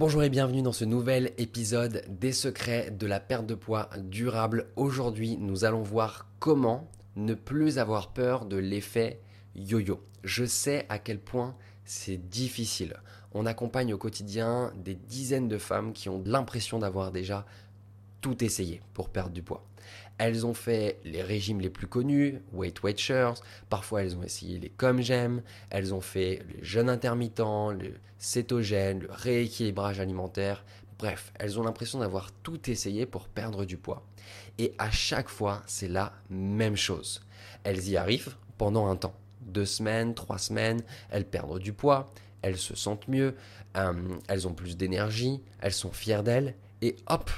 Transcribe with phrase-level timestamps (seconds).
[0.00, 4.68] Bonjour et bienvenue dans ce nouvel épisode des secrets de la perte de poids durable.
[4.76, 9.20] Aujourd'hui, nous allons voir comment ne plus avoir peur de l'effet
[9.54, 10.00] yo-yo.
[10.24, 12.96] Je sais à quel point c'est difficile.
[13.34, 17.44] On accompagne au quotidien des dizaines de femmes qui ont l'impression d'avoir déjà
[18.20, 19.64] tout essayé pour perdre du poids.
[20.18, 23.34] Elles ont fait les régimes les plus connus, Weight Watchers,
[23.70, 29.00] parfois elles ont essayé les comme j'aime, elles ont fait le jeûne intermittent, le cétogène,
[29.00, 30.62] le rééquilibrage alimentaire,
[30.98, 34.04] bref, elles ont l'impression d'avoir tout essayé pour perdre du poids.
[34.58, 37.22] Et à chaque fois, c'est la même chose.
[37.64, 42.10] Elles y arrivent pendant un temps, deux semaines, trois semaines, elles perdent du poids,
[42.42, 43.34] elles se sentent mieux,
[43.78, 43.94] euh,
[44.28, 47.30] elles ont plus d'énergie, elles sont fières d'elles, et hop,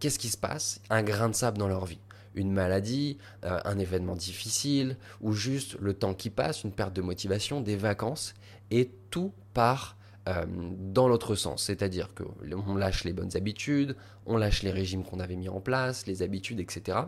[0.00, 0.80] qu'est-ce qui se passe?
[0.90, 2.00] Un grain de sable dans leur vie
[2.34, 7.02] une maladie, euh, un événement difficile, ou juste le temps qui passe, une perte de
[7.02, 8.34] motivation, des vacances,
[8.70, 9.96] et tout part
[10.28, 10.44] euh,
[10.78, 11.64] dans l'autre sens.
[11.64, 16.06] C'est-à-dire qu'on lâche les bonnes habitudes, on lâche les régimes qu'on avait mis en place,
[16.06, 16.98] les habitudes, etc.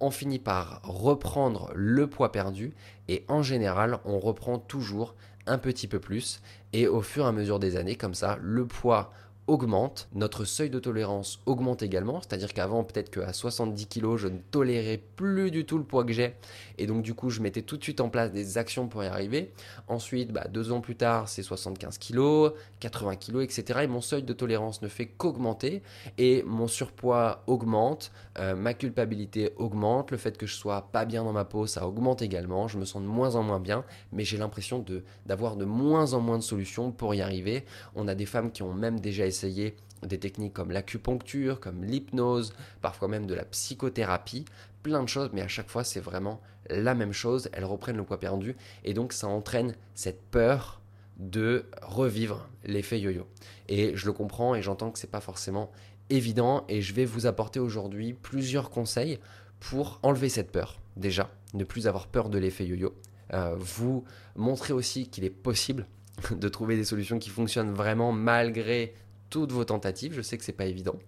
[0.00, 2.72] On finit par reprendre le poids perdu,
[3.08, 5.14] et en général, on reprend toujours
[5.46, 6.40] un petit peu plus,
[6.72, 9.12] et au fur et à mesure des années, comme ça, le poids
[9.46, 14.38] augmente, notre seuil de tolérance augmente également, c'est-à-dire qu'avant peut-être qu'à 70 kg je ne
[14.38, 16.34] tolérais plus du tout le poids que j'ai
[16.78, 19.06] et donc du coup je mettais tout de suite en place des actions pour y
[19.06, 19.52] arriver.
[19.88, 23.80] Ensuite, bah, deux ans plus tard c'est 75 kg, 80 kg, etc.
[23.82, 25.82] Et mon seuil de tolérance ne fait qu'augmenter
[26.18, 31.24] et mon surpoids augmente, euh, ma culpabilité augmente, le fait que je sois pas bien
[31.24, 34.24] dans ma peau ça augmente également, je me sens de moins en moins bien, mais
[34.24, 34.84] j'ai l'impression
[35.26, 37.64] d'avoir de moins en moins de solutions pour y arriver.
[37.94, 39.74] On a des femmes qui ont même déjà essayé
[40.06, 44.44] des techniques comme l'acupuncture, comme l'hypnose, parfois même de la psychothérapie,
[44.82, 48.04] plein de choses, mais à chaque fois c'est vraiment la même chose, elles reprennent le
[48.04, 50.80] poids perdu, et donc ça entraîne cette peur
[51.18, 53.26] de revivre l'effet yo-yo.
[53.68, 55.70] Et je le comprends et j'entends que c'est pas forcément
[56.08, 59.18] évident, et je vais vous apporter aujourd'hui plusieurs conseils
[59.60, 62.94] pour enlever cette peur, déjà, ne plus avoir peur de l'effet yo-yo.
[63.32, 65.86] Euh, vous montrer aussi qu'il est possible
[66.30, 68.94] de trouver des solutions qui fonctionnent vraiment malgré
[69.30, 70.98] toutes vos tentatives, je sais que c'est pas évident,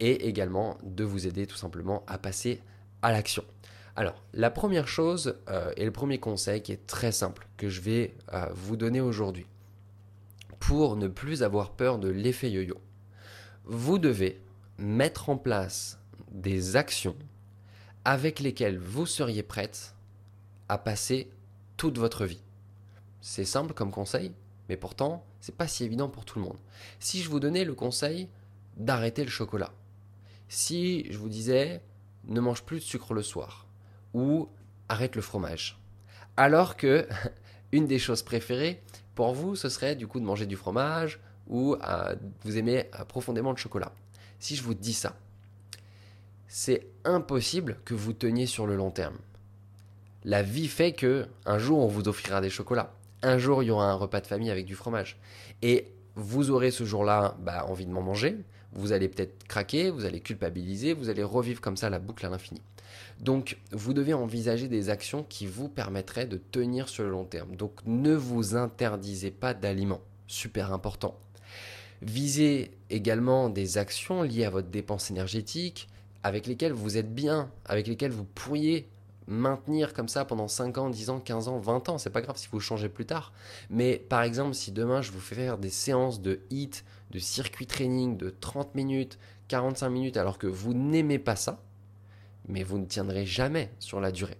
[0.00, 2.62] et également de vous aider tout simplement à passer
[3.02, 3.44] à l'action.
[3.96, 7.80] Alors, la première chose euh, et le premier conseil qui est très simple que je
[7.80, 9.46] vais euh, vous donner aujourd'hui
[10.60, 12.76] pour ne plus avoir peur de l'effet yo-yo,
[13.64, 14.40] vous devez
[14.78, 15.98] mettre en place
[16.30, 17.16] des actions
[18.04, 19.94] avec lesquelles vous seriez prête
[20.68, 21.30] à passer
[21.76, 22.42] toute votre vie.
[23.20, 24.32] C'est simple comme conseil,
[24.68, 26.58] mais pourtant, c'est pas si évident pour tout le monde.
[26.98, 28.28] Si je vous donnais le conseil
[28.76, 29.72] d'arrêter le chocolat,
[30.48, 31.82] si je vous disais
[32.24, 33.66] ne mange plus de sucre le soir
[34.14, 34.48] ou
[34.88, 35.78] arrête le fromage,
[36.36, 37.08] alors que
[37.72, 38.82] une des choses préférées
[39.14, 43.04] pour vous, ce serait du coup de manger du fromage ou euh, vous aimez euh,
[43.04, 43.92] profondément le chocolat.
[44.38, 45.16] Si je vous dis ça,
[46.48, 49.16] c'est impossible que vous teniez sur le long terme.
[50.24, 53.70] La vie fait que un jour on vous offrira des chocolats un jour il y
[53.70, 55.18] aura un repas de famille avec du fromage.
[55.62, 58.36] Et vous aurez ce jour-là bah, envie de m'en manger,
[58.72, 62.30] vous allez peut-être craquer, vous allez culpabiliser, vous allez revivre comme ça la boucle à
[62.30, 62.62] l'infini.
[63.20, 67.56] Donc vous devez envisager des actions qui vous permettraient de tenir sur le long terme.
[67.56, 71.18] Donc ne vous interdisez pas d'aliments, super important.
[72.02, 75.88] Visez également des actions liées à votre dépense énergétique,
[76.22, 78.88] avec lesquelles vous êtes bien, avec lesquelles vous pourriez
[79.26, 81.98] maintenir comme ça pendant 5 ans, 10 ans, 15 ans, 20 ans.
[81.98, 83.32] C'est pas grave si vous changez plus tard.
[83.70, 87.66] Mais par exemple, si demain je vous fais faire des séances de HIT, de circuit
[87.66, 91.62] training de 30 minutes, 45 minutes, alors que vous n'aimez pas ça,
[92.48, 94.38] mais vous ne tiendrez jamais sur la durée.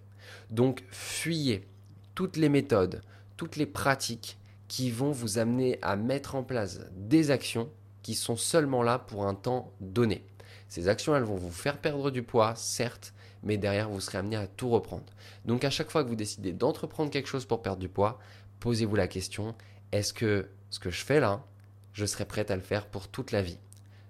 [0.49, 1.67] Donc fuyez
[2.15, 3.01] toutes les méthodes,
[3.35, 4.37] toutes les pratiques
[4.67, 7.69] qui vont vous amener à mettre en place des actions
[8.01, 10.25] qui sont seulement là pour un temps donné.
[10.69, 13.13] Ces actions, elles vont vous faire perdre du poids, certes,
[13.47, 15.05] mais derrière, vous serez amené à tout reprendre.
[15.45, 18.19] Donc à chaque fois que vous décidez d'entreprendre quelque chose pour perdre du poids,
[18.59, 19.55] posez-vous la question,
[19.93, 21.45] est-ce que ce que je fais là,
[21.93, 23.57] je serai prête à le faire pour toute la vie?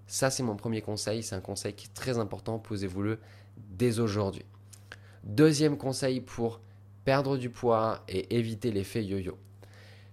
[0.07, 3.19] Ça, c'est mon premier conseil, c'est un conseil qui est très important, posez-vous-le
[3.57, 4.43] dès aujourd'hui.
[5.23, 6.59] Deuxième conseil pour
[7.05, 9.37] perdre du poids et éviter l'effet yo-yo.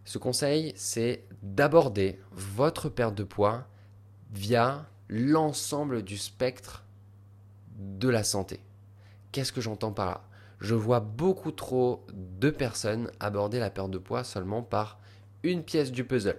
[0.05, 3.67] Ce conseil, c'est d'aborder votre perte de poids
[4.33, 6.85] via l'ensemble du spectre
[7.79, 8.61] de la santé.
[9.35, 10.21] Qu'est-ce que j'entends par là?
[10.61, 15.01] Je vois beaucoup trop de personnes aborder la perte de poids seulement par
[15.43, 16.39] une pièce du puzzle.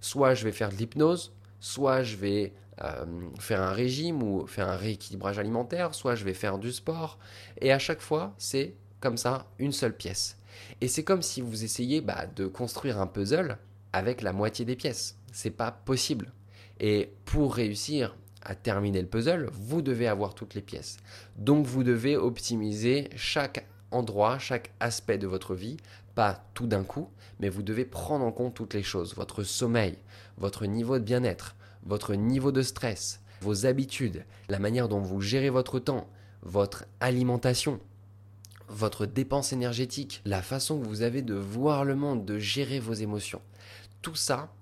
[0.00, 3.04] Soit je vais faire de l'hypnose, soit je vais euh,
[3.40, 7.18] faire un régime ou faire un rééquilibrage alimentaire, soit je vais faire du sport.
[7.60, 10.38] Et à chaque fois, c'est comme ça, une seule pièce.
[10.80, 13.58] Et c'est comme si vous essayiez bah, de construire un puzzle
[13.92, 15.18] avec la moitié des pièces.
[15.32, 16.30] C'est pas possible.
[16.78, 20.96] Et pour réussir à terminer le puzzle, vous devez avoir toutes les pièces.
[21.36, 25.76] Donc vous devez optimiser chaque endroit, chaque aspect de votre vie,
[26.14, 27.08] pas tout d'un coup,
[27.38, 29.96] mais vous devez prendre en compte toutes les choses, votre sommeil,
[30.38, 35.50] votre niveau de bien-être, votre niveau de stress, vos habitudes, la manière dont vous gérez
[35.50, 36.08] votre temps,
[36.42, 37.80] votre alimentation,
[38.68, 42.92] votre dépense énergétique, la façon que vous avez de voir le monde, de gérer vos
[42.92, 43.42] émotions.
[44.02, 44.52] Tout ça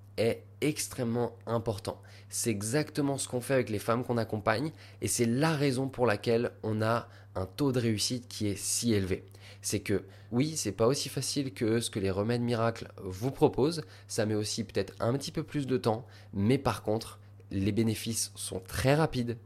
[0.61, 2.01] extrêmement important.
[2.29, 6.07] C'est exactement ce qu'on fait avec les femmes qu'on accompagne et c'est la raison pour
[6.07, 9.25] laquelle on a un taux de réussite qui est si élevé.
[9.63, 13.83] C'est que oui, c'est pas aussi facile que ce que les remèdes miracles vous proposent,
[14.09, 17.19] ça met aussi peut-être un petit peu plus de temps, mais par contre,
[17.51, 19.39] les bénéfices sont très rapides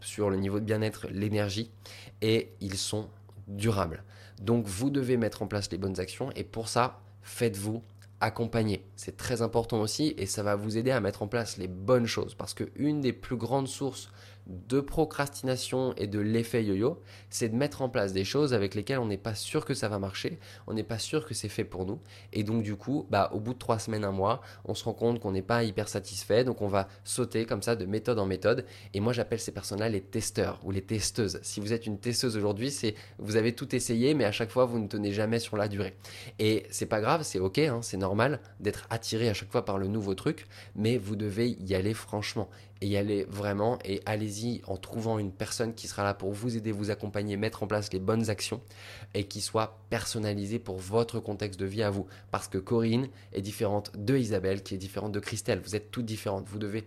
[0.00, 1.70] sur le niveau de bien-être, l'énergie
[2.22, 3.08] et ils sont
[3.48, 4.04] durables.
[4.40, 7.82] Donc vous devez mettre en place les bonnes actions et pour ça, faites-vous
[8.20, 8.84] accompagner.
[8.96, 12.06] C'est très important aussi et ça va vous aider à mettre en place les bonnes
[12.06, 14.10] choses parce que une des plus grandes sources
[14.48, 18.98] de procrastination et de l'effet yo-yo, c'est de mettre en place des choses avec lesquelles
[18.98, 21.64] on n'est pas sûr que ça va marcher, on n'est pas sûr que c'est fait
[21.64, 22.00] pour nous.
[22.32, 24.94] Et donc du coup, bah, au bout de trois semaines, un mois, on se rend
[24.94, 28.26] compte qu'on n'est pas hyper satisfait, donc on va sauter comme ça de méthode en
[28.26, 28.64] méthode.
[28.94, 31.40] Et moi j'appelle ces personnes-là les testeurs ou les testeuses.
[31.42, 34.64] Si vous êtes une testeuse aujourd'hui, c'est vous avez tout essayé, mais à chaque fois
[34.64, 35.94] vous ne tenez jamais sur la durée.
[36.38, 39.78] Et c'est pas grave, c'est ok, hein, c'est normal d'être attiré à chaque fois par
[39.78, 42.48] le nouveau truc, mais vous devez y aller franchement
[42.80, 46.56] et y aller vraiment et allez-y en trouvant une personne qui sera là pour vous
[46.56, 48.60] aider, vous accompagner, mettre en place les bonnes actions
[49.14, 52.06] et qui soit personnalisée pour votre contexte de vie à vous.
[52.30, 55.60] Parce que Corinne est différente de Isabelle, qui est différente de Christelle.
[55.64, 56.46] Vous êtes toutes différentes.
[56.48, 56.84] Vous devez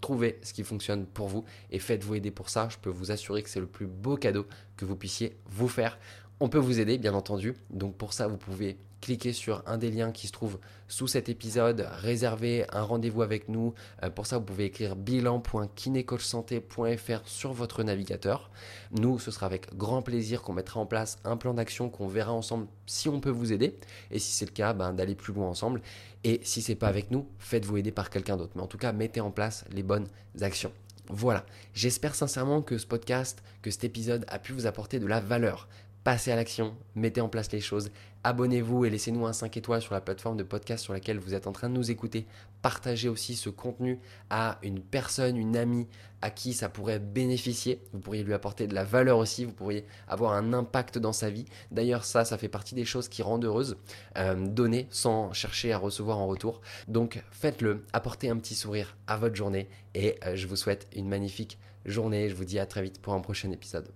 [0.00, 2.68] trouver ce qui fonctionne pour vous et faites-vous aider pour ça.
[2.70, 4.46] Je peux vous assurer que c'est le plus beau cadeau
[4.76, 5.98] que vous puissiez vous faire.
[6.42, 7.54] On peut vous aider, bien entendu.
[7.68, 10.58] Donc pour ça, vous pouvez cliquez sur un des liens qui se trouve
[10.88, 13.74] sous cet épisode, réservez un rendez-vous avec nous.
[14.02, 18.50] Euh, pour ça, vous pouvez écrire bilan.kinécoachsanté.fr sur votre navigateur.
[18.92, 22.32] Nous, ce sera avec grand plaisir qu'on mettra en place un plan d'action qu'on verra
[22.32, 23.78] ensemble si on peut vous aider.
[24.10, 25.82] Et si c'est le cas, ben, d'aller plus loin ensemble.
[26.24, 28.52] Et si c'est pas avec nous, faites-vous aider par quelqu'un d'autre.
[28.56, 30.08] Mais en tout cas, mettez en place les bonnes
[30.40, 30.72] actions.
[31.12, 31.44] Voilà,
[31.74, 35.66] j'espère sincèrement que ce podcast, que cet épisode a pu vous apporter de la valeur
[36.04, 37.90] passez à l'action, mettez en place les choses,
[38.24, 41.46] abonnez-vous et laissez-nous un 5 étoiles sur la plateforme de podcast sur laquelle vous êtes
[41.46, 42.26] en train de nous écouter.
[42.62, 43.98] Partagez aussi ce contenu
[44.28, 45.86] à une personne, une amie
[46.22, 47.80] à qui ça pourrait bénéficier.
[47.92, 51.30] Vous pourriez lui apporter de la valeur aussi, vous pourriez avoir un impact dans sa
[51.30, 51.46] vie.
[51.70, 53.76] D'ailleurs ça, ça fait partie des choses qui rendent heureuse,
[54.18, 56.60] euh, donner sans chercher à recevoir en retour.
[56.88, 61.08] Donc faites-le, apportez un petit sourire à votre journée et euh, je vous souhaite une
[61.08, 62.28] magnifique journée.
[62.28, 63.90] Je vous dis à très vite pour un prochain épisode.